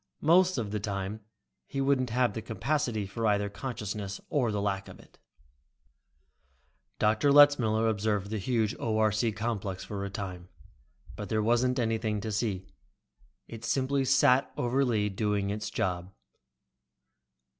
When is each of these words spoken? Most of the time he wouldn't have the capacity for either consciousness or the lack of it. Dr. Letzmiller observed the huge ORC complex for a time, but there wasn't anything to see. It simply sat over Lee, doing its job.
Most 0.23 0.57
of 0.57 0.71
the 0.71 0.79
time 0.79 1.19
he 1.67 1.79
wouldn't 1.79 2.09
have 2.09 2.33
the 2.33 2.41
capacity 2.41 3.05
for 3.05 3.27
either 3.27 3.49
consciousness 3.49 4.19
or 4.31 4.51
the 4.51 4.59
lack 4.59 4.87
of 4.87 4.99
it. 4.99 5.19
Dr. 6.97 7.31
Letzmiller 7.31 7.87
observed 7.87 8.31
the 8.31 8.39
huge 8.39 8.73
ORC 8.79 9.35
complex 9.35 9.83
for 9.83 10.03
a 10.03 10.09
time, 10.09 10.49
but 11.15 11.29
there 11.29 11.43
wasn't 11.43 11.77
anything 11.77 12.19
to 12.21 12.31
see. 12.31 12.65
It 13.47 13.63
simply 13.63 14.03
sat 14.03 14.51
over 14.57 14.83
Lee, 14.83 15.07
doing 15.07 15.51
its 15.51 15.69
job. 15.69 16.11